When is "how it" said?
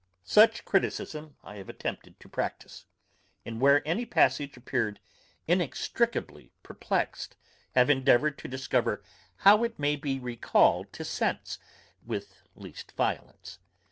9.45-9.77